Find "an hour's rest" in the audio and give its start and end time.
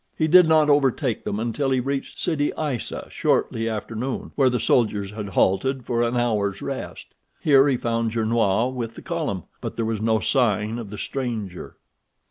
6.01-7.13